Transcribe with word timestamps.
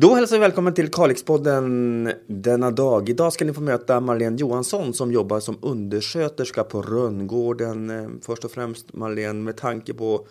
Då 0.00 0.14
hälsar 0.14 0.36
vi 0.36 0.40
välkommen 0.40 0.74
till 0.74 0.90
Kalixpodden 0.90 2.12
denna 2.26 2.70
dag. 2.70 3.08
Idag 3.08 3.32
ska 3.32 3.44
ni 3.44 3.52
få 3.52 3.60
möta 3.60 4.00
Marlene 4.00 4.36
Johansson 4.36 4.94
som 4.94 5.12
jobbar 5.12 5.40
som 5.40 5.58
undersköterska 5.62 6.64
på 6.64 6.82
Rönngården. 6.82 7.90
Eh, 7.90 8.08
först 8.22 8.44
och 8.44 8.50
främst 8.50 8.92
Marlene, 8.92 9.42
med 9.42 9.56
tanke 9.56 9.94
på 9.94 10.26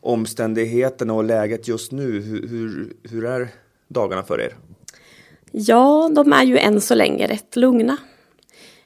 omständigheterna 0.00 1.12
och 1.12 1.24
läget 1.24 1.68
just 1.68 1.92
nu, 1.92 2.20
hur, 2.20 2.48
hur, 2.48 2.96
hur 3.02 3.24
är 3.24 3.48
dagarna 3.88 4.22
för 4.22 4.40
er? 4.40 4.56
Ja, 5.50 6.10
de 6.14 6.32
är 6.32 6.44
ju 6.44 6.58
än 6.58 6.80
så 6.80 6.94
länge 6.94 7.26
rätt 7.26 7.56
lugna. 7.56 7.96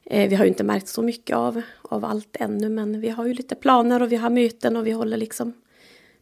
Eh, 0.05 0.29
vi 0.29 0.35
har 0.35 0.45
ju 0.45 0.49
inte 0.49 0.65
märkt 0.65 0.89
så 0.89 1.03
mycket 1.03 1.37
av, 1.37 1.63
av 1.83 2.05
allt 2.05 2.37
ännu, 2.41 2.69
men 2.69 3.01
vi 3.01 3.09
har 3.09 3.27
ju 3.27 3.35
lite 3.35 3.55
planer 3.55 4.03
och 4.03 4.13
vi 4.13 4.17
har 4.17 4.31
möten 4.31 4.77
och 4.77 4.87
vi 4.87 4.91
håller 4.91 5.17
liksom, 5.17 5.53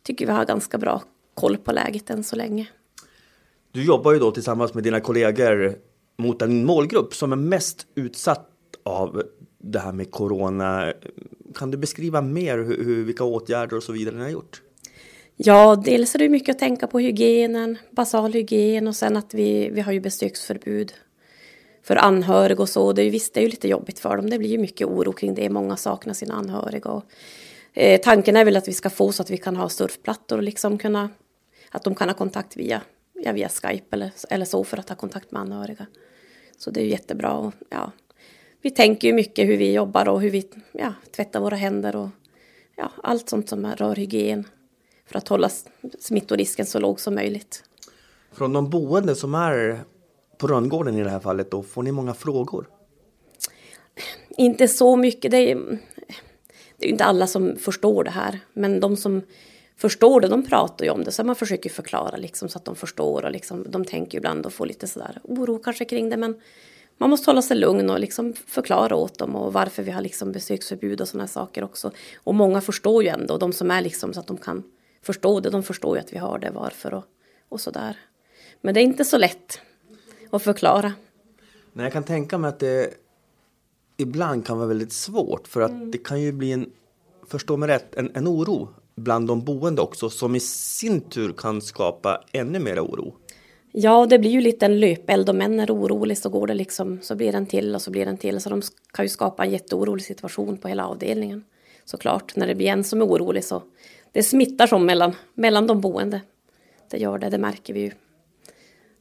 tycker 0.02 0.26
vi 0.26 0.32
har 0.32 0.44
ganska 0.44 0.78
bra 0.78 1.02
koll 1.34 1.56
på 1.56 1.72
läget 1.72 2.10
än 2.10 2.24
så 2.24 2.36
länge. 2.36 2.68
Du 3.72 3.84
jobbar 3.84 4.12
ju 4.12 4.18
då 4.18 4.30
tillsammans 4.30 4.74
med 4.74 4.84
dina 4.84 5.00
kollegor 5.00 5.78
mot 6.16 6.42
en 6.42 6.64
målgrupp 6.64 7.14
som 7.14 7.32
är 7.32 7.36
mest 7.36 7.86
utsatt 7.94 8.50
av 8.82 9.22
det 9.58 9.78
här 9.78 9.92
med 9.92 10.10
corona. 10.10 10.92
Kan 11.54 11.70
du 11.70 11.78
beskriva 11.78 12.20
mer 12.20 12.58
hur, 12.58 12.84
hur, 12.84 13.04
vilka 13.04 13.24
åtgärder 13.24 13.76
och 13.76 13.82
så 13.82 13.92
vidare 13.92 14.14
ni 14.14 14.22
har 14.22 14.30
gjort? 14.30 14.62
Ja, 15.36 15.82
dels 15.84 16.14
är 16.14 16.18
det 16.18 16.28
mycket 16.28 16.54
att 16.54 16.58
tänka 16.58 16.86
på 16.86 16.98
hygienen, 16.98 17.78
basal 17.90 18.32
hygien 18.32 18.88
och 18.88 18.96
sen 18.96 19.16
att 19.16 19.34
vi, 19.34 19.70
vi 19.70 19.80
har 19.80 19.92
ju 19.92 20.00
besöksförbud 20.00 20.92
för 21.82 21.96
anhöriga 21.96 22.62
och 22.62 22.68
så. 22.68 22.92
Det 22.92 23.02
är, 23.02 23.10
visst, 23.10 23.34
det 23.34 23.40
är 23.40 23.42
ju 23.42 23.48
lite 23.48 23.68
jobbigt 23.68 23.98
för 23.98 24.16
dem. 24.16 24.30
Det 24.30 24.38
blir 24.38 24.48
ju 24.48 24.58
mycket 24.58 24.86
oro 24.86 25.12
kring 25.12 25.34
det. 25.34 25.50
Många 25.50 25.76
saknar 25.76 26.14
sina 26.14 26.34
anhöriga. 26.34 26.90
Och, 26.90 27.04
eh, 27.74 28.00
tanken 28.00 28.36
är 28.36 28.44
väl 28.44 28.56
att 28.56 28.68
vi 28.68 28.72
ska 28.72 28.90
få 28.90 29.12
så 29.12 29.22
att 29.22 29.30
vi 29.30 29.36
kan 29.36 29.56
ha 29.56 29.68
surfplattor 29.68 30.36
och 30.36 30.42
liksom 30.42 30.78
kunna, 30.78 31.10
att 31.70 31.84
de 31.84 31.94
kan 31.94 32.08
ha 32.08 32.14
kontakt 32.14 32.56
via 32.56 32.82
ja, 33.24 33.32
via 33.32 33.48
Skype 33.48 33.96
eller, 33.96 34.10
eller 34.30 34.44
så 34.44 34.64
för 34.64 34.76
att 34.76 34.88
ha 34.88 34.96
kontakt 34.96 35.30
med 35.30 35.42
anhöriga. 35.42 35.86
Så 36.58 36.70
det 36.70 36.80
är 36.80 36.86
jättebra. 36.86 37.32
Och, 37.32 37.52
ja, 37.70 37.92
vi 38.62 38.70
tänker 38.70 39.08
ju 39.08 39.14
mycket 39.14 39.48
hur 39.48 39.56
vi 39.56 39.72
jobbar 39.72 40.08
och 40.08 40.20
hur 40.20 40.30
vi 40.30 40.48
ja, 40.72 40.94
tvättar 41.16 41.40
våra 41.40 41.56
händer 41.56 41.96
och 41.96 42.08
ja, 42.76 42.92
allt 43.02 43.28
sånt 43.28 43.48
som 43.48 43.66
rör 43.66 43.96
hygien 43.96 44.44
för 45.06 45.18
att 45.18 45.28
hålla 45.28 45.50
smittorisken 45.98 46.66
så 46.66 46.78
låg 46.78 47.00
som 47.00 47.14
möjligt. 47.14 47.64
Från 48.32 48.52
de 48.52 48.70
boende 48.70 49.14
som 49.14 49.34
är 49.34 49.80
på 50.38 50.46
Rönngården 50.46 50.98
i 50.98 51.04
det 51.04 51.10
här 51.10 51.20
fallet, 51.20 51.50
då, 51.50 51.62
får 51.62 51.82
ni 51.82 51.92
många 51.92 52.14
frågor? 52.14 52.68
Inte 54.28 54.68
så 54.68 54.96
mycket. 54.96 55.30
Det 55.30 55.50
är, 55.50 55.78
det 56.76 56.86
är 56.86 56.90
inte 56.90 57.04
alla 57.04 57.26
som 57.26 57.56
förstår 57.56 58.04
det 58.04 58.10
här, 58.10 58.40
men 58.52 58.80
de 58.80 58.96
som 58.96 59.22
förstår 59.78 60.20
det, 60.20 60.28
de 60.28 60.46
pratar 60.46 60.84
ju 60.84 60.90
om 60.90 61.04
det. 61.04 61.12
Så 61.12 61.24
man 61.24 61.36
försöker 61.36 61.70
förklara 61.70 62.16
liksom, 62.16 62.48
så 62.48 62.58
att 62.58 62.64
de 62.64 62.76
förstår. 62.76 63.24
Och 63.24 63.30
liksom, 63.30 63.66
de 63.68 63.84
tänker 63.84 64.18
ibland 64.18 64.46
och 64.46 64.52
får 64.52 64.66
lite 64.66 64.86
sådär 64.86 65.20
oro 65.24 65.58
kanske 65.58 65.84
kring 65.84 66.10
det. 66.10 66.16
Men 66.16 66.40
man 66.98 67.10
måste 67.10 67.30
hålla 67.30 67.42
sig 67.42 67.56
lugn 67.56 67.90
och 67.90 68.00
liksom 68.00 68.32
förklara 68.46 68.96
åt 68.96 69.18
dem 69.18 69.36
och 69.36 69.52
varför 69.52 69.82
vi 69.82 69.90
har 69.90 70.02
liksom 70.02 70.32
besöksförbud 70.32 71.00
och 71.00 71.08
sådana 71.08 71.28
saker 71.28 71.64
också. 71.64 71.92
Och 72.16 72.34
många 72.34 72.60
förstår 72.60 73.02
ju 73.02 73.08
ändå, 73.08 73.38
de 73.38 73.52
som 73.52 73.70
är 73.70 73.82
liksom 73.82 74.14
så 74.14 74.20
att 74.20 74.26
de 74.26 74.36
kan 74.36 74.62
förstå 75.02 75.40
det, 75.40 75.50
de 75.50 75.62
förstår 75.62 75.96
ju 75.96 76.00
att 76.00 76.12
vi 76.12 76.18
har 76.18 76.38
det, 76.38 76.50
varför 76.50 76.94
och, 76.94 77.04
och 77.48 77.60
sådär. 77.60 77.96
Men 78.60 78.74
det 78.74 78.80
är 78.80 78.84
inte 78.84 79.04
så 79.04 79.18
lätt 79.18 79.60
att 80.30 80.42
förklara. 80.42 80.92
Nej, 81.72 81.84
jag 81.84 81.92
kan 81.92 82.04
tänka 82.04 82.38
mig 82.38 82.48
att 82.48 82.58
det 82.58 82.94
ibland 83.96 84.46
kan 84.46 84.58
vara 84.58 84.68
väldigt 84.68 84.92
svårt 84.92 85.48
för 85.48 85.60
att 85.60 85.70
mm. 85.70 85.90
det 85.90 85.98
kan 85.98 86.20
ju 86.20 86.32
bli 86.32 86.52
en, 86.52 86.70
förstå 87.26 87.56
mig 87.56 87.68
rätt, 87.68 87.94
en, 87.94 88.10
en 88.14 88.28
oro 88.28 88.68
bland 88.98 89.28
de 89.28 89.44
boende 89.44 89.82
också 89.82 90.10
som 90.10 90.34
i 90.34 90.40
sin 90.40 91.00
tur 91.00 91.32
kan 91.32 91.62
skapa 91.62 92.24
ännu 92.32 92.58
mer 92.58 92.80
oro. 92.80 93.14
Ja, 93.72 94.06
det 94.06 94.18
blir 94.18 94.30
ju 94.30 94.40
lite 94.40 94.66
en 94.66 94.80
löpeld. 94.80 95.30
Om 95.30 95.40
en 95.40 95.60
är 95.60 95.70
orolig 95.70 96.18
så 96.18 96.28
går 96.28 96.46
det 96.46 96.54
liksom, 96.54 96.98
så 97.02 97.14
blir 97.14 97.32
den 97.32 97.46
till 97.46 97.74
och 97.74 97.82
så 97.82 97.90
blir 97.90 98.06
den 98.06 98.18
till. 98.18 98.40
Så 98.40 98.50
de 98.50 98.62
kan 98.92 99.04
ju 99.04 99.08
skapa 99.08 99.44
en 99.44 99.50
jätteorolig 99.50 100.04
situation 100.04 100.56
på 100.56 100.68
hela 100.68 100.86
avdelningen. 100.86 101.44
Såklart, 101.84 102.36
när 102.36 102.46
det 102.46 102.54
blir 102.54 102.66
en 102.66 102.84
som 102.84 103.00
är 103.00 103.06
orolig 103.06 103.44
så 103.44 103.62
det 104.12 104.22
smittar 104.22 104.66
som 104.66 104.86
mellan, 104.86 105.16
mellan 105.34 105.66
de 105.66 105.80
boende. 105.80 106.20
Det 106.90 106.98
gör 106.98 107.18
det, 107.18 107.30
det 107.30 107.38
märker 107.38 107.74
vi 107.74 107.80
ju. 107.80 107.90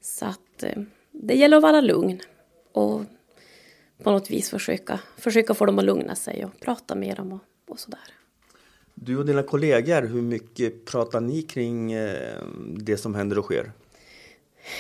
Så 0.02 0.26
att 0.26 0.64
eh, 0.64 0.82
det 1.12 1.34
gäller 1.34 1.58
att 1.58 1.64
vara 1.64 1.82
lugn 1.82 2.20
och 2.72 3.02
på 4.04 4.12
något 4.12 4.32
vis 4.32 4.50
försöka, 4.50 5.00
försöka 5.18 5.54
få 5.54 5.66
dem 5.66 5.80
att 5.80 5.86
lugna 5.86 6.16
sig 6.16 6.46
och 6.46 6.60
prata 6.60 6.96
med 6.96 7.16
dem 7.16 7.32
och, 7.32 7.72
och 7.72 7.80
sådär. 7.80 8.17
Du 9.00 9.18
och 9.18 9.26
dina 9.26 9.44
kollegor, 9.44 10.02
hur 10.02 10.22
mycket 10.22 10.86
pratar 10.86 11.22
ni 11.22 11.42
kring 11.42 11.92
eh, 11.92 12.44
det 12.78 12.98
som 12.98 13.16
händer 13.16 13.38
och 13.38 13.46
sker? 13.46 13.72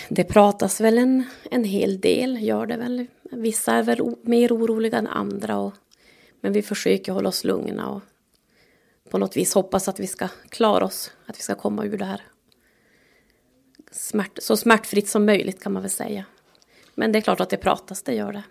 Det 0.09 0.23
pratas 0.23 0.81
väl 0.81 0.97
en, 0.97 1.23
en 1.51 1.63
hel 1.63 1.99
del, 1.99 2.43
gör 2.43 2.65
det 2.65 2.77
väl. 2.77 3.05
Vissa 3.31 3.73
är 3.73 3.83
väl 3.83 4.15
mer 4.21 4.53
oroliga 4.53 4.97
än 4.97 5.07
andra. 5.07 5.57
Och, 5.57 5.73
men 6.41 6.53
vi 6.53 6.61
försöker 6.61 7.11
hålla 7.11 7.29
oss 7.29 7.43
lugna 7.43 7.89
och 7.89 8.01
på 9.09 9.17
något 9.17 9.37
vis 9.37 9.53
hoppas 9.53 9.87
att 9.87 9.99
vi 9.99 10.07
ska 10.07 10.27
klara 10.49 10.85
oss, 10.85 11.11
att 11.25 11.37
vi 11.37 11.41
ska 11.41 11.55
komma 11.55 11.85
ur 11.85 11.97
det 11.97 12.05
här 12.05 12.21
smärt, 13.91 14.39
så 14.41 14.57
smärtfritt 14.57 15.09
som 15.09 15.25
möjligt 15.25 15.63
kan 15.63 15.73
man 15.73 15.81
väl 15.81 15.91
säga. 15.91 16.25
Men 16.95 17.11
det 17.11 17.19
är 17.19 17.21
klart 17.21 17.39
att 17.39 17.49
det 17.49 17.57
pratas, 17.57 18.03
det 18.03 18.13
gör 18.13 18.33
det. 18.33 18.43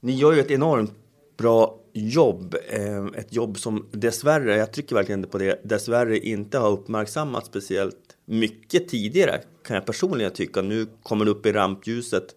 Ni 0.00 0.12
gör 0.12 0.32
ju 0.32 0.40
ett 0.40 0.50
enormt 0.50 0.94
bra 1.38 1.78
jobb. 1.92 2.54
Eh, 2.68 3.06
ett 3.16 3.34
jobb 3.34 3.58
som 3.58 3.86
dessvärre, 3.92 4.56
jag 4.56 4.72
trycker 4.72 4.94
verkligen 4.94 5.22
på 5.22 5.38
det, 5.38 5.60
dessvärre 5.64 6.18
inte 6.18 6.58
har 6.58 6.70
uppmärksammats 6.70 7.46
speciellt 7.46 8.16
mycket 8.24 8.88
tidigare 8.88 9.40
kan 9.64 9.74
jag 9.74 9.86
personligen 9.86 10.32
tycka. 10.32 10.62
Nu 10.62 10.86
kommer 11.02 11.24
det 11.24 11.30
upp 11.30 11.46
i 11.46 11.52
rampljuset. 11.52 12.36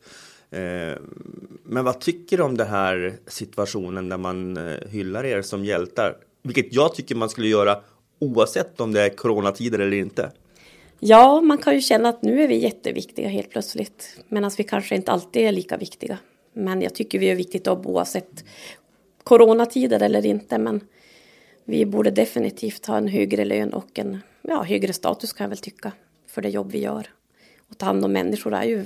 Eh, 0.51 0.97
men 1.63 1.85
vad 1.85 2.00
tycker 2.00 2.38
du 2.38 2.44
om 2.44 2.57
den 2.57 2.67
här 2.67 3.13
situationen 3.28 4.09
där 4.09 4.17
man 4.17 4.57
eh, 4.57 4.88
hyllar 4.89 5.23
er 5.23 5.41
som 5.41 5.66
hjältar? 5.66 6.18
Vilket 6.44 6.73
jag 6.73 6.95
tycker 6.95 7.16
man 7.16 7.29
skulle 7.29 7.47
göra 7.47 7.79
oavsett 8.19 8.81
om 8.81 8.94
det 8.94 9.01
är 9.01 9.09
coronatider 9.09 9.79
eller 9.79 9.97
inte. 9.97 10.31
Ja, 11.00 11.41
man 11.41 11.57
kan 11.57 11.73
ju 11.73 11.81
känna 11.81 12.09
att 12.09 12.22
nu 12.22 12.44
är 12.44 12.47
vi 12.47 12.57
jätteviktiga 12.57 13.28
helt 13.28 13.50
plötsligt. 13.50 14.19
Medan 14.29 14.51
vi 14.57 14.63
kanske 14.63 14.95
inte 14.95 15.12
alltid 15.12 15.41
är 15.41 15.51
lika 15.51 15.78
viktiga. 15.78 16.18
Men 16.53 16.81
jag 16.81 16.95
tycker 16.95 17.19
vi 17.19 17.29
är 17.29 17.35
viktigt 17.35 17.68
oavsett 17.68 18.45
coronatider 19.23 20.03
eller 20.03 20.25
inte. 20.25 20.57
Men 20.57 20.81
vi 21.65 21.85
borde 21.85 22.11
definitivt 22.11 22.85
ha 22.85 22.97
en 22.97 23.07
högre 23.07 23.45
lön 23.45 23.73
och 23.73 23.99
en 23.99 24.19
ja, 24.41 24.63
högre 24.63 24.93
status 24.93 25.33
kan 25.33 25.43
jag 25.45 25.49
väl 25.49 25.57
tycka. 25.57 25.91
För 26.27 26.41
det 26.41 26.49
jobb 26.49 26.71
vi 26.71 26.79
gör. 26.79 27.07
Och 27.69 27.77
ta 27.77 27.85
hand 27.85 28.05
om 28.05 28.11
människor 28.11 28.53
är 28.53 28.63
ju, 28.63 28.85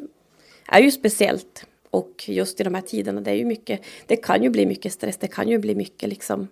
är 0.68 0.80
ju 0.80 0.92
speciellt. 0.92 1.66
Och 1.90 2.24
just 2.28 2.62
i 2.62 2.64
de 2.64 2.74
här 2.74 2.82
tiderna, 2.82 3.22
det 3.22 3.32
är 3.32 3.36
ju 3.36 3.46
mycket, 3.46 3.82
det 4.06 4.16
kan 4.16 4.44
ju 4.44 4.50
bli 4.50 4.66
mycket 4.66 4.94
stress, 4.94 5.18
det 5.18 5.28
kan 5.28 5.48
ju 5.48 5.58
bli 5.58 5.76
mycket 5.76 6.10
liksom 6.10 6.48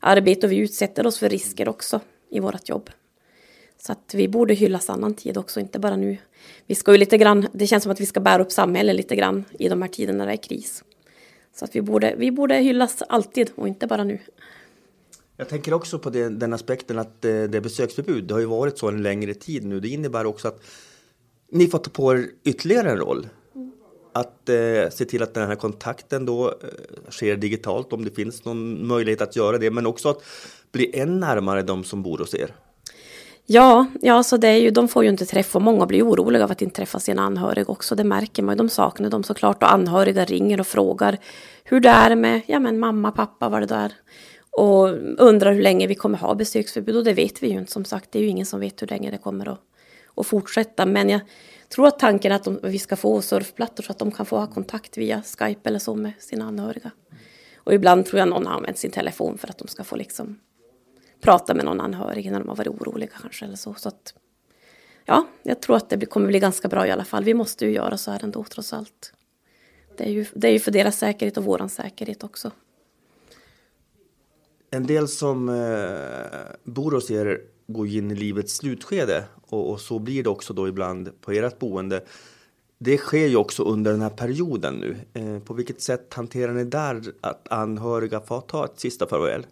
arbete 0.00 0.46
och 0.46 0.52
vi 0.52 0.56
utsätter 0.56 1.06
oss 1.06 1.18
för 1.18 1.28
risker 1.28 1.68
också 1.68 2.00
i 2.30 2.40
vårt 2.40 2.68
jobb. 2.68 2.90
Så 3.78 3.92
att 3.92 4.14
vi 4.14 4.28
borde 4.28 4.54
hyllas 4.54 4.90
annan 4.90 5.14
tid 5.14 5.36
också, 5.38 5.60
inte 5.60 5.78
bara 5.78 5.96
nu. 5.96 6.16
Vi 6.66 6.74
ska 6.74 6.92
ju 6.92 6.98
lite 6.98 7.18
grann, 7.18 7.48
det 7.52 7.66
känns 7.66 7.82
som 7.82 7.92
att 7.92 8.00
vi 8.00 8.06
ska 8.06 8.20
bära 8.20 8.42
upp 8.42 8.52
samhället 8.52 8.96
lite 8.96 9.16
grann 9.16 9.44
i 9.58 9.68
de 9.68 9.82
här 9.82 9.88
tiderna 9.88 10.18
när 10.18 10.26
det 10.26 10.32
är 10.32 10.36
kris. 10.36 10.84
Så 11.54 11.64
att 11.64 11.76
vi 11.76 11.82
borde, 11.82 12.14
vi 12.18 12.30
borde 12.30 12.54
hyllas 12.54 13.02
alltid 13.02 13.50
och 13.54 13.68
inte 13.68 13.86
bara 13.86 14.04
nu. 14.04 14.18
Jag 15.36 15.48
tänker 15.48 15.74
också 15.74 15.98
på 15.98 16.10
det, 16.10 16.28
den 16.28 16.52
aspekten 16.52 16.98
att 16.98 17.24
eh, 17.24 17.30
det 17.30 17.56
är 17.56 17.60
besöksförbud. 17.60 18.24
Det 18.24 18.34
har 18.34 18.40
ju 18.40 18.46
varit 18.46 18.78
så 18.78 18.88
en 18.88 19.02
längre 19.02 19.34
tid 19.34 19.64
nu. 19.64 19.80
Det 19.80 19.88
innebär 19.88 20.26
också 20.26 20.48
att 20.48 20.62
ni 21.50 21.66
får 21.66 21.78
ta 21.78 21.90
på 21.90 22.14
er 22.14 22.26
ytterligare 22.44 22.90
en 22.90 22.98
roll. 22.98 23.28
Att 24.12 24.48
eh, 24.48 24.90
se 24.90 25.04
till 25.04 25.22
att 25.22 25.34
den 25.34 25.48
här 25.48 25.54
kontakten 25.54 26.26
då 26.26 26.48
eh, 26.48 26.54
sker 27.10 27.36
digitalt 27.36 27.92
om 27.92 28.04
det 28.04 28.10
finns 28.10 28.44
någon 28.44 28.86
möjlighet 28.86 29.20
att 29.20 29.36
göra 29.36 29.58
det. 29.58 29.70
Men 29.70 29.86
också 29.86 30.08
att 30.08 30.22
bli 30.72 30.98
än 30.98 31.20
närmare 31.20 31.62
de 31.62 31.84
som 31.84 32.02
bor 32.02 32.18
hos 32.18 32.34
er. 32.34 32.54
Ja, 33.46 33.86
ja 34.00 34.22
så 34.22 34.36
det 34.36 34.48
är 34.48 34.56
ju, 34.56 34.70
de 34.70 34.88
får 34.88 35.04
ju 35.04 35.10
inte 35.10 35.26
träffa. 35.26 35.58
Många 35.58 35.86
blir 35.86 36.08
oroliga 36.08 36.44
av 36.44 36.50
att 36.50 36.62
inte 36.62 36.76
träffa 36.76 37.00
sina 37.00 37.22
anhöriga 37.22 37.66
också. 37.68 37.94
Det 37.94 38.04
märker 38.04 38.42
man 38.42 38.54
ju. 38.54 38.56
De 38.56 38.68
saknar 38.68 39.10
dem 39.10 39.22
såklart. 39.22 39.62
Och 39.62 39.72
anhöriga 39.72 40.24
ringer 40.24 40.60
och 40.60 40.66
frågar 40.66 41.18
hur 41.64 41.80
det 41.80 41.88
är 41.88 42.16
med 42.16 42.40
ja, 42.46 42.58
men 42.58 42.78
mamma, 42.78 43.12
pappa, 43.12 43.48
vad 43.48 43.62
det 43.62 43.66
där. 43.66 43.92
Och 44.50 44.88
undrar 45.18 45.52
hur 45.52 45.62
länge 45.62 45.86
vi 45.86 45.94
kommer 45.94 46.18
ha 46.18 46.34
besöksförbud. 46.34 46.96
Och 46.96 47.04
det 47.04 47.12
vet 47.12 47.42
vi 47.42 47.48
ju 47.48 47.58
inte 47.58 47.72
som 47.72 47.84
sagt. 47.84 48.12
Det 48.12 48.18
är 48.18 48.22
ju 48.22 48.28
ingen 48.28 48.46
som 48.46 48.60
vet 48.60 48.82
hur 48.82 48.86
länge 48.86 49.10
det 49.10 49.18
kommer 49.18 49.48
att, 49.48 49.60
att 50.16 50.26
fortsätta. 50.26 50.86
Men 50.86 51.08
jag 51.08 51.20
tror 51.68 51.86
att 51.86 51.98
tanken 51.98 52.32
är 52.32 52.36
att 52.36 52.44
de, 52.44 52.60
vi 52.62 52.78
ska 52.78 52.96
få 52.96 53.22
surfplattor 53.22 53.82
så 53.82 53.92
att 53.92 53.98
de 53.98 54.10
kan 54.10 54.26
få 54.26 54.36
ha 54.36 54.46
kontakt 54.46 54.98
via 54.98 55.22
Skype 55.22 55.68
eller 55.68 55.78
så 55.78 55.94
med 55.94 56.12
sina 56.18 56.44
anhöriga. 56.44 56.90
Och 57.56 57.74
ibland 57.74 58.06
tror 58.06 58.18
jag 58.18 58.28
någon 58.28 58.46
har 58.46 58.54
använt 58.54 58.78
sin 58.78 58.90
telefon 58.90 59.38
för 59.38 59.48
att 59.48 59.58
de 59.58 59.68
ska 59.68 59.84
få 59.84 59.96
liksom 59.96 60.38
prata 61.24 61.54
med 61.54 61.64
någon 61.64 61.80
anhörig 61.80 62.30
när 62.30 62.38
de 62.38 62.48
har 62.48 62.56
varit 62.56 62.68
oroliga 62.68 63.10
kanske 63.20 63.44
eller 63.44 63.56
så. 63.56 63.74
så 63.74 63.88
att, 63.88 64.14
ja, 65.04 65.26
jag 65.42 65.60
tror 65.60 65.76
att 65.76 65.88
det 65.88 66.06
kommer 66.06 66.26
bli 66.26 66.38
ganska 66.38 66.68
bra 66.68 66.86
i 66.86 66.90
alla 66.90 67.04
fall. 67.04 67.24
Vi 67.24 67.34
måste 67.34 67.64
ju 67.66 67.72
göra 67.72 67.96
så 67.96 68.10
här 68.10 68.24
ändå 68.24 68.44
trots 68.44 68.72
allt. 68.72 69.12
Det 69.96 70.04
är 70.04 70.10
ju, 70.10 70.26
det 70.34 70.48
är 70.48 70.52
ju 70.52 70.58
för 70.58 70.70
deras 70.70 70.98
säkerhet 70.98 71.36
och 71.36 71.44
våran 71.44 71.68
säkerhet 71.68 72.24
också. 72.24 72.50
En 74.70 74.86
del 74.86 75.08
som 75.08 75.48
eh, 75.48 75.54
bor 76.64 76.92
hos 76.92 77.10
er 77.10 77.40
går 77.66 77.86
in 77.86 78.10
i 78.10 78.14
livets 78.14 78.56
slutskede 78.56 79.24
och, 79.46 79.70
och, 79.70 79.80
så 79.80 79.98
blir 79.98 80.22
det 80.22 80.30
också 80.30 80.52
då 80.52 80.68
ibland 80.68 81.20
på 81.20 81.32
ert 81.32 81.58
boende. 81.58 82.04
det 82.78 82.98
sker 82.98 83.26
ju 83.26 83.36
också 83.36 83.62
under 83.62 83.92
den 83.92 84.00
här 84.00 84.10
perioden 84.10 84.74
nu. 84.74 84.96
Eh, 85.12 85.38
på 85.38 85.54
vilket 85.54 85.80
sätt 85.80 86.14
hanterar 86.14 86.52
ni 86.52 86.64
där 86.64 87.02
att 87.20 87.48
anhöriga 87.48 88.20
får 88.20 88.40
ta 88.40 88.64
ett 88.64 88.80
sista 88.80 89.06
farväl? 89.06 89.46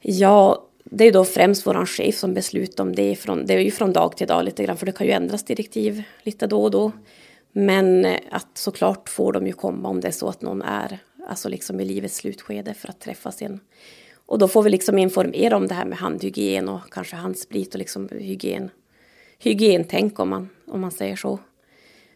Ja, 0.00 0.66
det 0.84 1.04
är 1.04 1.12
då 1.12 1.24
främst 1.24 1.66
vår 1.66 1.86
chef 1.86 2.16
som 2.16 2.34
beslutar 2.34 2.84
om 2.84 2.94
det. 2.94 3.16
Från, 3.16 3.46
det 3.46 3.54
är 3.54 3.58
ju 3.58 3.70
från 3.70 3.92
dag 3.92 4.16
till 4.16 4.26
dag 4.26 4.44
lite 4.44 4.64
grann, 4.64 4.76
för 4.76 4.86
det 4.86 4.92
kan 4.92 5.06
ju 5.06 5.12
ändras 5.12 5.44
direktiv 5.44 6.02
lite 6.22 6.46
då 6.46 6.62
och 6.62 6.70
då. 6.70 6.92
Men 7.52 8.04
eh, 8.04 8.20
att 8.30 8.48
såklart 8.54 9.08
får 9.08 9.32
de 9.32 9.46
ju 9.46 9.52
komma 9.52 9.88
om 9.88 10.00
det 10.00 10.08
är 10.08 10.12
så 10.12 10.28
att 10.28 10.42
någon 10.42 10.62
är 10.62 10.98
alltså 11.28 11.48
liksom 11.48 11.80
i 11.80 11.84
livets 11.84 12.16
slutskede 12.16 12.74
för 12.74 12.88
att 12.88 13.00
träffas 13.00 13.42
igen. 13.42 13.60
Och 14.26 14.38
då 14.38 14.48
får 14.48 14.62
vi 14.62 14.70
liksom 14.70 14.98
informera 14.98 15.56
om 15.56 15.66
det 15.66 15.74
här 15.74 15.84
med 15.84 15.98
handhygien 15.98 16.68
och 16.68 16.92
kanske 16.92 17.16
handsprit 17.16 17.74
och 17.74 17.78
liksom 17.78 18.08
hygien, 18.08 18.70
hygientänk 19.38 20.20
om 20.20 20.28
man, 20.28 20.48
om 20.66 20.80
man 20.80 20.90
säger 20.90 21.16
så. 21.16 21.38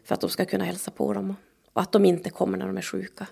För 0.03 0.15
att 0.15 0.21
de 0.21 0.29
ska 0.29 0.45
kunna 0.45 0.63
hälsa 0.63 0.91
på 0.91 1.13
dem 1.13 1.35
och 1.73 1.81
att 1.81 1.91
de 1.91 2.05
inte 2.05 2.29
kommer 2.29 2.57
när 2.57 2.67
de 2.67 2.77
är 2.77 2.81
sjuka. 2.81 3.27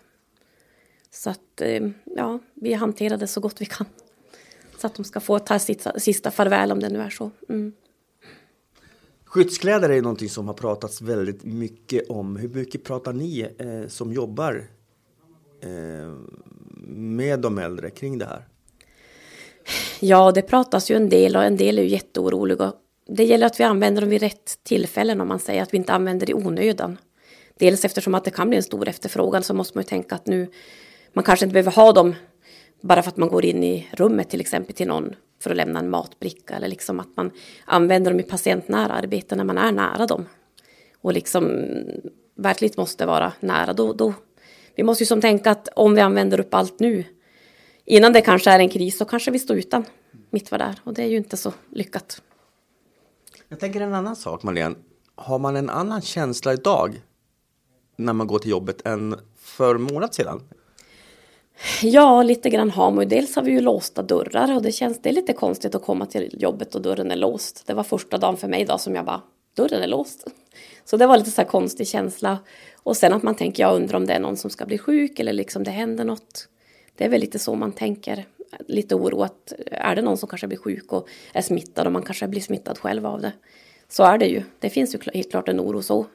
Så 1.11 1.29
att 1.29 1.61
eh, 1.61 1.87
ja, 2.03 2.39
vi 2.53 2.73
hanterar 2.73 3.17
det 3.17 3.27
så 3.27 3.41
gott 3.41 3.61
vi 3.61 3.65
kan. 3.65 3.85
Så 4.83 4.87
att 4.87 4.95
de 4.95 5.03
ska 5.03 5.19
få 5.19 5.39
ta 5.39 5.59
sista, 5.59 5.99
sista 5.99 6.31
farväl 6.31 6.71
om 6.71 6.79
det 6.79 6.89
nu 6.89 7.01
är 7.01 7.09
så. 7.09 7.31
Mm. 7.49 7.73
Skyddskläder 9.25 9.89
är 9.89 10.01
någonting 10.01 10.29
som 10.29 10.47
har 10.47 10.53
pratats 10.53 11.01
väldigt 11.01 11.43
mycket 11.43 12.09
om. 12.09 12.35
Hur 12.35 12.49
mycket 12.49 12.83
pratar 12.83 13.13
ni 13.13 13.47
eh, 13.57 13.87
som 13.87 14.13
jobbar 14.13 14.67
eh, 15.61 16.13
med 16.87 17.39
de 17.39 17.57
äldre 17.57 17.89
kring 17.89 18.17
det 18.17 18.25
här? 18.25 18.47
Ja, 19.99 20.31
det 20.31 20.41
pratas 20.41 20.91
ju 20.91 20.95
en 20.95 21.09
del 21.09 21.35
och 21.35 21.43
en 21.43 21.57
del 21.57 21.79
är 21.79 21.83
ju 21.83 21.89
jätteoroliga. 21.89 22.73
Det 23.07 23.23
gäller 23.23 23.45
att 23.45 23.59
vi 23.59 23.63
använder 23.63 24.01
dem 24.01 24.09
vid 24.09 24.21
rätt 24.21 24.63
tillfällen 24.63 25.21
om 25.21 25.27
man 25.27 25.39
säger 25.39 25.63
att 25.63 25.73
vi 25.73 25.77
inte 25.77 25.93
använder 25.93 26.29
i 26.29 26.33
onödan. 26.33 26.97
Dels 27.59 27.85
eftersom 27.85 28.15
att 28.15 28.23
det 28.23 28.31
kan 28.31 28.49
bli 28.49 28.57
en 28.57 28.63
stor 28.63 28.87
efterfrågan 28.87 29.43
så 29.43 29.53
måste 29.53 29.77
man 29.77 29.81
ju 29.81 29.87
tänka 29.87 30.15
att 30.15 30.27
nu 30.27 30.51
man 31.13 31.23
kanske 31.23 31.45
inte 31.45 31.53
behöver 31.53 31.71
ha 31.71 31.91
dem 31.91 32.15
bara 32.83 33.03
för 33.03 33.11
att 33.11 33.17
man 33.17 33.29
går 33.29 33.45
in 33.45 33.63
i 33.63 33.89
rummet 33.91 34.29
till 34.29 34.41
exempel 34.41 34.75
till 34.75 34.87
någon 34.87 35.15
för 35.39 35.49
att 35.49 35.57
lämna 35.57 35.79
en 35.79 35.89
matbricka 35.89 36.55
eller 36.55 36.67
liksom 36.67 36.99
att 36.99 37.17
man 37.17 37.31
använder 37.65 38.11
dem 38.11 38.19
i 38.19 38.23
patientnära 38.23 38.93
arbete 38.93 39.35
när 39.35 39.43
man 39.43 39.57
är 39.57 39.71
nära 39.71 40.05
dem. 40.05 40.25
Och 41.01 41.13
liksom 41.13 41.67
verkligen 42.35 42.73
måste 42.77 43.05
vara 43.05 43.33
nära. 43.39 43.73
Då, 43.73 43.93
då, 43.93 44.13
vi 44.75 44.83
måste 44.83 45.03
ju 45.03 45.05
som 45.05 45.21
tänka 45.21 45.51
att 45.51 45.67
om 45.75 45.95
vi 45.95 46.01
använder 46.01 46.39
upp 46.39 46.53
allt 46.53 46.79
nu 46.79 47.03
innan 47.85 48.13
det 48.13 48.21
kanske 48.21 48.51
är 48.51 48.59
en 48.59 48.69
kris 48.69 48.97
så 48.97 49.05
kanske 49.05 49.31
vi 49.31 49.39
står 49.39 49.57
utan 49.57 49.85
mitt 50.29 50.51
var 50.51 50.57
där 50.57 50.79
och 50.83 50.93
det 50.93 51.03
är 51.03 51.07
ju 51.07 51.17
inte 51.17 51.37
så 51.37 51.53
lyckat. 51.69 52.21
Jag 53.49 53.59
tänker 53.59 53.81
en 53.81 53.93
annan 53.93 54.15
sak 54.15 54.43
Marlene. 54.43 54.75
Har 55.15 55.39
man 55.39 55.55
en 55.55 55.69
annan 55.69 56.01
känsla 56.01 56.53
idag 56.53 57.01
när 57.95 58.13
man 58.13 58.27
går 58.27 58.39
till 58.39 58.51
jobbet 58.51 58.85
än 58.85 59.15
för 59.37 59.75
en 59.75 59.81
månad 59.81 60.13
sedan? 60.13 60.41
Ja, 61.81 62.23
lite 62.23 62.49
grann 62.49 62.71
har 62.71 62.91
man 62.91 63.03
ju. 63.03 63.09
Dels 63.09 63.35
har 63.35 63.43
vi 63.43 63.51
ju 63.51 63.59
låsta 63.59 64.03
dörrar 64.03 64.55
och 64.55 64.61
det 64.61 64.71
känns 64.71 65.01
det 65.01 65.09
är 65.09 65.13
lite 65.13 65.33
konstigt 65.33 65.75
att 65.75 65.83
komma 65.83 66.05
till 66.05 66.35
jobbet 66.39 66.75
och 66.75 66.81
dörren 66.81 67.11
är 67.11 67.15
låst. 67.15 67.63
Det 67.67 67.73
var 67.73 67.83
första 67.83 68.17
dagen 68.17 68.37
för 68.37 68.47
mig 68.47 68.61
idag 68.61 68.81
som 68.81 68.95
jag 68.95 69.05
bara, 69.05 69.21
dörren 69.53 69.83
är 69.83 69.87
låst. 69.87 70.27
Så 70.85 70.97
det 70.97 71.07
var 71.07 71.17
lite 71.17 71.31
så 71.31 71.41
här 71.41 71.47
konstig 71.47 71.87
känsla. 71.87 72.37
Och 72.75 72.97
sen 72.97 73.13
att 73.13 73.23
man 73.23 73.35
tänker, 73.35 73.63
jag 73.63 73.75
undrar 73.75 73.97
om 73.97 74.05
det 74.05 74.13
är 74.13 74.19
någon 74.19 74.37
som 74.37 74.49
ska 74.49 74.65
bli 74.65 74.77
sjuk 74.77 75.19
eller 75.19 75.33
liksom 75.33 75.63
det 75.63 75.71
händer 75.71 76.05
något. 76.05 76.47
Det 76.97 77.05
är 77.05 77.09
väl 77.09 77.21
lite 77.21 77.39
så 77.39 77.55
man 77.55 77.71
tänker. 77.71 78.25
Lite 78.67 78.95
oro 78.95 79.21
att 79.21 79.53
är 79.71 79.95
det 79.95 80.01
någon 80.01 80.17
som 80.17 80.29
kanske 80.29 80.47
blir 80.47 80.57
sjuk 80.57 80.93
och 80.93 81.07
är 81.33 81.41
smittad 81.41 81.87
och 81.87 81.93
man 81.93 82.01
kanske 82.01 82.27
blir 82.27 82.41
smittad 82.41 82.77
själv 82.77 83.05
av 83.05 83.21
det. 83.21 83.31
Så 83.89 84.03
är 84.03 84.17
det 84.17 84.25
ju. 84.25 84.43
Det 84.59 84.69
finns 84.69 84.95
ju 84.95 84.99
helt 85.13 85.31
klart 85.31 85.49
en 85.49 85.59
oro 85.59 85.81
så. 85.81 86.05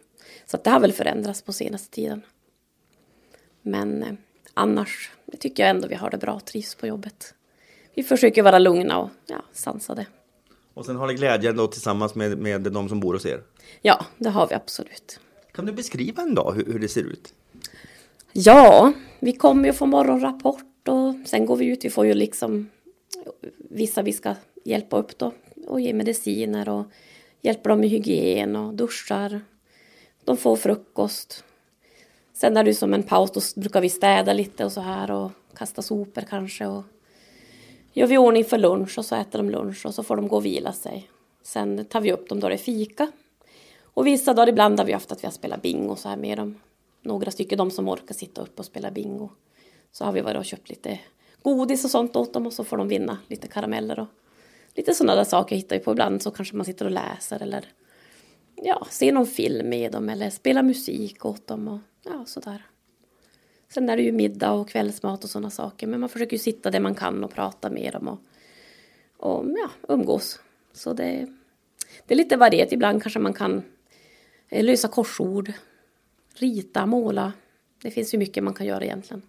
Så 0.47 0.57
att 0.57 0.65
det 0.65 0.71
har 0.71 0.81
väl 0.81 0.93
förändrats 0.93 1.43
på 1.43 1.53
senaste 1.53 1.95
tiden. 1.95 2.23
Men 3.63 4.03
eh, 4.03 4.13
annars 4.55 5.11
tycker 5.39 5.63
jag 5.63 5.71
ändå 5.71 5.89
vi 5.89 5.95
har 5.95 6.11
det 6.11 6.19
bra, 6.19 6.41
trivs 6.41 6.75
på 6.75 6.87
jobbet. 6.87 7.35
Vi 7.95 8.03
försöker 8.03 8.43
vara 8.43 8.59
lugna 8.59 8.99
och 8.99 9.11
ja, 9.27 9.43
sansade. 9.53 10.07
Och 10.75 10.87
sen 10.87 10.97
har 10.97 11.07
ni 11.07 11.15
glädjen 11.15 11.57
då 11.57 11.67
tillsammans 11.67 12.15
med, 12.15 12.39
med 12.39 12.61
de 12.61 12.89
som 12.89 13.01
bor 13.01 13.15
hos 13.15 13.27
er? 13.27 13.43
Ja, 13.83 14.07
det 14.19 14.29
har 14.29 14.47
vi 14.47 14.55
absolut. 14.55 15.21
Kan 15.53 15.67
du 15.67 15.73
beskriva 15.73 16.23
en 16.23 16.35
dag 16.35 16.53
hur, 16.53 16.73
hur 16.73 16.79
det 16.79 16.89
ser 16.89 17.03
ut? 17.03 17.35
Ja, 18.33 18.93
vi 19.19 19.33
kommer 19.33 19.69
ju 19.69 19.73
få 19.73 19.87
morgonrapport 19.87 20.89
och 20.89 21.15
sen 21.27 21.47
går 21.47 21.57
vi 21.57 21.67
ut. 21.67 21.85
Vi 21.85 21.91
får 21.91 22.07
ju 22.07 22.15
liksom 22.15 22.71
vissa 23.71 24.03
vi 24.03 24.13
ska 24.13 24.35
hjälpa 24.65 24.97
upp 24.99 25.19
då 25.19 25.33
och 25.67 25.81
ge 25.81 25.93
mediciner 25.93 26.69
och 26.69 26.85
hjälpa 27.41 27.69
dem 27.69 27.81
med 27.81 27.89
hygien 27.89 28.57
och 28.57 28.75
duschar. 28.75 29.41
De 30.25 30.37
får 30.37 30.57
frukost. 30.57 31.45
Sen 32.41 32.57
är 32.57 32.65
det 32.65 32.75
som 32.75 32.95
en 32.95 33.03
paus, 33.03 33.55
då 33.55 33.61
brukar 33.61 33.81
vi 33.81 33.89
städa 33.89 34.33
lite 34.33 34.65
och 34.65 34.73
så 34.73 34.81
här 34.81 35.11
och 35.11 35.31
kasta 35.57 35.83
sopor 35.83 36.23
kanske 36.23 36.67
och 36.67 36.85
gör 37.93 38.07
vi 38.07 38.19
ordning 38.19 38.45
för 38.45 38.59
lunch 38.59 38.99
och 38.99 39.05
så 39.05 39.15
äter 39.15 39.39
de 39.39 39.51
lunch 39.51 39.87
och 39.87 39.95
så 39.95 40.03
får 40.03 40.17
de 40.17 40.29
gå 40.29 40.37
och 40.37 40.45
vila 40.45 40.73
sig. 40.73 41.11
Sen 41.43 41.85
tar 41.85 42.01
vi 42.01 42.13
upp 42.13 42.29
dem 42.29 42.41
då 42.41 42.49
det 42.49 42.55
är 42.55 42.59
fika. 42.59 43.11
Och 43.83 44.07
vissa 44.07 44.35
dagar 44.35 44.49
ibland 44.49 44.79
har 44.79 44.87
vi 44.87 44.93
haft 44.93 45.13
att 45.13 45.23
vi 45.23 45.27
har 45.27 45.33
spelat 45.33 45.63
bingo 45.63 45.97
så 45.97 46.09
här 46.09 46.17
med 46.17 46.39
dem. 46.39 46.61
Några 47.03 47.31
stycken, 47.31 47.59
de 47.59 47.71
som 47.71 47.89
orkar 47.89 48.15
sitta 48.15 48.41
upp 48.43 48.59
och 48.59 48.65
spela 48.65 48.91
bingo. 48.91 49.31
Så 49.93 50.05
har 50.05 50.13
vi 50.13 50.21
varit 50.21 50.39
och 50.39 50.45
köpt 50.45 50.69
lite 50.69 51.01
godis 51.43 51.85
och 51.85 51.91
sånt 51.91 52.17
åt 52.17 52.33
dem 52.33 52.47
och 52.47 52.53
så 52.53 52.65
får 52.65 52.77
de 52.77 52.89
vinna 52.89 53.19
lite 53.29 53.49
karameller 53.49 53.99
och 53.99 54.09
lite 54.75 54.95
sådana 54.95 55.15
där 55.15 55.25
saker 55.25 55.57
hittar 55.57 55.77
vi 55.77 55.85
på. 55.85 55.93
Ibland 55.93 56.23
så 56.23 56.31
kanske 56.31 56.57
man 56.57 56.67
sitter 56.67 56.85
och 56.85 56.91
läser 56.91 57.43
eller 57.43 57.65
ja, 58.55 58.87
ser 58.91 59.13
någon 59.13 59.27
film 59.27 59.69
med 59.69 59.93
dem 59.93 60.09
eller 60.09 60.31
spelar 60.31 60.63
musik 60.63 61.25
åt 61.25 61.47
dem 61.47 61.69
och 61.69 61.79
ja, 62.09 62.25
sådär. 62.27 62.63
Sen 63.69 63.89
är 63.89 63.97
det 63.97 64.03
ju 64.03 64.13
middag 64.13 64.53
och 64.53 64.69
kvällsmat 64.69 65.25
och 65.25 65.31
sådana 65.31 65.51
saker. 65.51 65.87
Men 65.87 66.01
man 66.01 66.09
försöker 66.09 66.33
ju 66.33 66.39
sitta 66.39 66.71
där 66.71 66.81
man 66.81 66.95
kan 66.95 67.25
och 67.25 67.31
prata 67.31 67.71
med 67.71 67.93
dem 67.93 68.09
och, 68.09 68.21
och 69.17 69.45
ja, 69.49 69.71
umgås. 69.95 70.41
Så 70.73 70.93
det, 70.93 71.27
det 72.07 72.15
är 72.15 72.17
lite 72.17 72.37
varierat. 72.37 72.73
Ibland 72.73 73.03
kanske 73.03 73.19
man 73.19 73.33
kan 73.33 73.63
eh, 74.49 74.65
lösa 74.65 74.89
korsord, 74.89 75.53
rita, 76.35 76.87
måla. 76.87 77.33
Det 77.83 77.91
finns 77.91 78.15
ju 78.15 78.19
mycket 78.19 78.45
man 78.45 78.55
kan 78.55 78.67
göra 78.67 78.85
egentligen. 78.85 79.23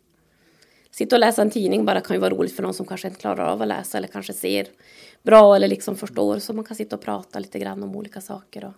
Sitta 0.92 1.16
och 1.16 1.20
läsa 1.20 1.42
en 1.42 1.50
tidning 1.50 1.86
bara 1.86 2.02
kan 2.02 2.16
ju 2.16 2.20
vara 2.20 2.34
roligt 2.34 2.56
för 2.56 2.64
någon 2.64 2.74
som 2.74 2.86
kanske 2.86 3.08
inte 3.08 3.20
klarar 3.20 3.46
av 3.46 3.62
att 3.62 3.68
läsa 3.68 3.98
eller 3.98 4.08
kanske 4.08 4.34
ser 4.34 4.68
bra 5.24 5.56
eller 5.56 5.68
liksom 5.68 5.96
förstår. 5.96 6.40
Så 6.40 6.54
man 6.54 6.66
kan 6.66 6.78
sitta 6.78 6.96
och 6.96 7.02
prata 7.02 7.40
lite 7.40 7.60
grann 7.60 7.84
om 7.84 7.96
olika 7.96 8.22
saker. 8.22 8.66
Och, 8.66 8.74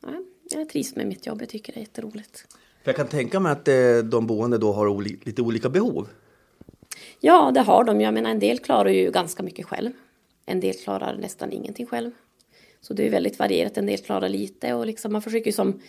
ja, 0.00 0.22
jag 0.50 0.68
trivs 0.68 0.96
med 0.96 1.06
mitt 1.06 1.26
jobb, 1.26 1.42
jag 1.42 1.48
tycker 1.48 1.72
det 1.72 1.78
är 1.78 1.82
jätteroligt. 1.82 2.46
För 2.82 2.88
jag 2.88 2.96
kan 2.96 3.08
tänka 3.08 3.40
mig 3.40 3.52
att 3.52 3.68
eh, 3.68 3.98
de 4.04 4.26
boende 4.26 4.58
då 4.58 4.72
har 4.72 4.88
oli 4.88 5.18
lite 5.22 5.42
olika 5.42 5.68
behov. 5.68 6.08
Ja, 7.20 7.50
det 7.54 7.60
har 7.60 7.84
de. 7.84 8.00
Jag 8.00 8.14
menar, 8.14 8.30
en 8.30 8.38
del 8.38 8.58
klarar 8.58 8.90
ju 8.90 9.10
ganska 9.10 9.42
mycket 9.42 9.66
själv. 9.66 9.90
En 10.46 10.60
del 10.60 10.74
klarar 10.74 11.16
nästan 11.16 11.52
ingenting 11.52 11.86
själv. 11.86 12.10
Så 12.80 12.94
det 12.94 13.06
är 13.06 13.10
väldigt 13.10 13.38
varierat. 13.38 13.78
En 13.78 13.86
del 13.86 13.98
klarar 13.98 14.28
lite 14.28 14.74
och 14.74 14.86
liksom 14.86 15.12
man 15.12 15.22
försöker 15.22 15.52
som 15.52 15.80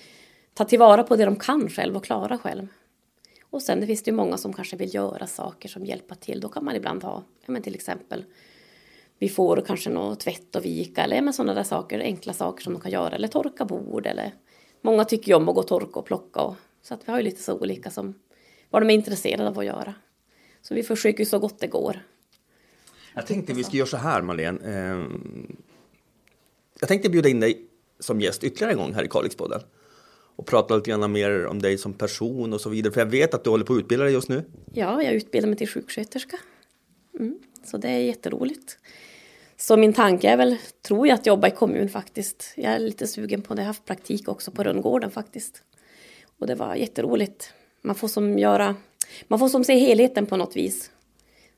ta 0.53 0.65
tillvara 0.65 1.03
på 1.03 1.15
det 1.15 1.25
de 1.25 1.36
kan 1.36 1.69
själv 1.69 1.95
och 1.95 2.03
klara 2.03 2.38
själv. 2.38 2.67
Och 3.50 3.62
sen 3.62 3.79
det 3.79 3.88
finns 3.88 4.03
det 4.03 4.12
ju 4.12 4.15
många 4.15 4.38
som 4.38 4.53
kanske 4.53 4.75
vill 4.75 4.95
göra 4.95 5.27
saker 5.27 5.69
som 5.69 5.86
hjälper 5.86 6.15
till. 6.15 6.39
Då 6.39 6.50
kan 6.50 6.65
man 6.65 6.75
ibland 6.75 7.03
ha, 7.03 7.24
ja 7.45 7.51
men 7.51 7.62
till 7.62 7.75
exempel, 7.75 8.25
vi 9.19 9.29
får 9.29 9.63
kanske 9.67 9.89
något 9.89 10.19
tvätt 10.19 10.55
och 10.55 10.65
vika 10.65 11.03
eller 11.03 11.21
med 11.21 11.36
sådana 11.36 11.53
där 11.53 11.63
saker, 11.63 12.00
enkla 12.00 12.33
saker 12.33 12.63
som 12.63 12.74
de 12.74 12.81
kan 12.81 12.91
göra 12.91 13.15
eller 13.15 13.27
torka 13.27 13.65
bord 13.65 14.05
eller 14.05 14.33
många 14.81 15.05
tycker 15.05 15.31
ju 15.31 15.36
om 15.36 15.50
att 15.50 15.55
gå 15.55 15.62
och 15.62 15.67
torka 15.67 16.00
och 16.00 16.05
plocka 16.05 16.41
och 16.41 16.55
så 16.81 16.93
att 16.93 17.07
vi 17.07 17.11
har 17.11 17.19
ju 17.19 17.23
lite 17.23 17.43
så 17.43 17.59
olika 17.59 17.89
som 17.89 18.13
vad 18.69 18.81
de 18.81 18.89
är 18.89 18.93
intresserade 18.93 19.50
av 19.50 19.59
att 19.59 19.65
göra. 19.65 19.93
Så 20.61 20.75
vi 20.75 20.83
försöker 20.83 21.25
så 21.25 21.39
gott 21.39 21.59
det 21.59 21.67
går. 21.67 22.00
Jag 23.13 23.27
tänkte 23.27 23.53
vi 23.53 23.63
ska 23.63 23.77
göra 23.77 23.88
så 23.88 23.97
här 23.97 24.21
Marlene. 24.21 24.59
Ehm, 24.65 25.57
jag 26.79 26.88
tänkte 26.88 27.09
bjuda 27.09 27.29
in 27.29 27.39
dig 27.39 27.67
som 28.00 28.21
gäst 28.21 28.43
ytterligare 28.43 28.71
en 28.71 28.77
gång 28.77 28.93
här 28.93 29.03
i 29.03 29.07
Kalixpodden 29.07 29.61
och 30.35 30.45
prata 30.47 30.75
lite 30.75 30.89
grann 30.89 31.11
mer 31.11 31.45
om 31.45 31.61
dig 31.61 31.77
som 31.77 31.93
person 31.93 32.53
och 32.53 32.61
så 32.61 32.69
vidare. 32.69 32.93
För 32.93 33.01
jag 33.01 33.05
vet 33.05 33.33
att 33.33 33.43
du 33.43 33.50
håller 33.50 33.65
på 33.65 33.73
att 33.73 33.79
utbilda 33.79 34.03
dig 34.03 34.13
just 34.13 34.29
nu. 34.29 34.43
Ja, 34.73 35.03
jag 35.03 35.13
utbildar 35.13 35.47
mig 35.47 35.57
till 35.57 35.67
sjuksköterska. 35.67 36.38
Mm, 37.19 37.39
så 37.65 37.77
det 37.77 37.89
är 37.89 38.00
jätteroligt. 38.00 38.77
Så 39.57 39.77
min 39.77 39.93
tanke 39.93 40.29
är 40.29 40.38
väl, 40.38 40.57
tror 40.81 41.07
jag, 41.07 41.15
att 41.15 41.25
jobba 41.25 41.47
i 41.47 41.51
kommun 41.51 41.89
faktiskt. 41.89 42.53
Jag 42.55 42.73
är 42.73 42.79
lite 42.79 43.07
sugen 43.07 43.41
på 43.41 43.53
det. 43.53 43.61
Jag 43.61 43.65
har 43.65 43.67
haft 43.67 43.85
praktik 43.85 44.27
också 44.27 44.51
på 44.51 44.63
Rönngården 44.63 45.11
faktiskt. 45.11 45.63
Och 46.41 46.48
det 46.48 46.55
var 46.55 46.75
jätteroligt. 46.75 47.53
Man 47.81 47.95
får 47.95 48.07
som 48.07 48.39
göra, 48.39 48.75
man 49.27 49.39
får 49.39 49.50
som 49.50 49.63
se 49.63 49.79
helheten 49.79 50.25
på 50.25 50.38
något 50.38 50.55
vis. 50.55 50.91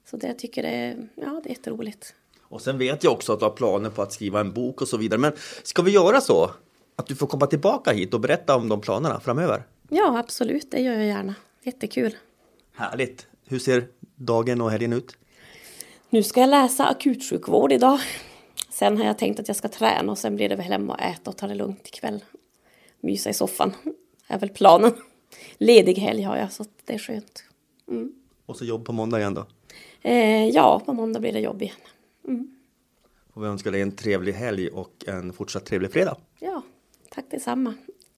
Så 0.09 0.17
det 0.17 0.27
jag 0.27 0.39
tycker 0.39 0.63
det 0.63 0.69
är, 0.69 1.07
ja, 1.15 1.41
det 1.43 1.49
är 1.49 1.53
jätteroligt. 1.53 2.15
Och 2.41 2.61
sen 2.61 2.77
vet 2.77 3.03
jag 3.03 3.13
också 3.13 3.33
att 3.33 3.39
du 3.39 3.45
har 3.45 3.51
planer 3.51 3.89
på 3.89 4.01
att 4.01 4.13
skriva 4.13 4.39
en 4.39 4.53
bok 4.53 4.81
och 4.81 4.87
så 4.87 4.97
vidare. 4.97 5.19
Men 5.19 5.31
ska 5.63 5.81
vi 5.81 5.91
göra 5.91 6.21
så? 6.21 6.51
Att 6.95 7.07
du 7.07 7.15
får 7.15 7.27
komma 7.27 7.47
tillbaka 7.47 7.91
hit 7.91 8.13
och 8.13 8.19
berätta 8.19 8.55
om 8.55 8.69
de 8.69 8.81
planerna 8.81 9.19
framöver? 9.19 9.63
Ja, 9.89 10.19
absolut. 10.19 10.71
Det 10.71 10.81
gör 10.81 10.93
jag 10.93 11.05
gärna. 11.05 11.35
Jättekul. 11.63 12.15
Härligt. 12.75 13.27
Hur 13.45 13.59
ser 13.59 13.87
dagen 14.15 14.61
och 14.61 14.71
helgen 14.71 14.93
ut? 14.93 15.17
Nu 16.09 16.23
ska 16.23 16.39
jag 16.39 16.49
läsa 16.49 16.85
akutsjukvård 16.85 17.71
idag. 17.71 17.99
Sen 18.69 18.97
har 18.97 19.05
jag 19.05 19.17
tänkt 19.17 19.39
att 19.39 19.47
jag 19.47 19.57
ska 19.57 19.67
träna 19.67 20.11
och 20.11 20.17
sen 20.17 20.35
blir 20.35 20.49
det 20.49 20.55
väl 20.55 20.65
hem 20.65 20.89
och 20.89 21.01
äta 21.01 21.29
och 21.29 21.37
ta 21.37 21.47
det 21.47 21.55
lugnt 21.55 21.87
ikväll. 21.87 22.23
Mysa 22.99 23.29
i 23.29 23.33
soffan. 23.33 23.73
Är 24.27 24.39
väl 24.39 24.49
planen. 24.49 24.91
Ledig 25.57 25.95
helg 25.97 26.21
har 26.21 26.37
jag 26.37 26.51
så 26.51 26.65
det 26.85 26.93
är 26.93 26.99
skönt. 26.99 27.43
Och 28.45 28.57
så 28.57 28.65
jobb 28.65 28.85
på 28.85 28.91
måndag 28.91 29.19
igen 29.19 29.33
då. 29.33 29.45
Eh, 30.01 30.49
ja, 30.49 30.81
på 30.85 30.93
måndag 30.93 31.19
blir 31.19 31.33
det 31.33 31.39
jobb 31.39 31.61
igen. 31.61 31.75
Och 33.33 33.43
vi 33.43 33.47
önskar 33.47 33.71
dig 33.71 33.81
en 33.81 33.91
trevlig 33.91 34.33
helg 34.33 34.67
och 34.69 35.03
en 35.07 35.33
fortsatt 35.33 35.65
trevlig 35.65 35.91
fredag. 35.91 36.17
Ja, 36.39 36.61
tack 37.09 37.25
detsamma. 37.31 37.73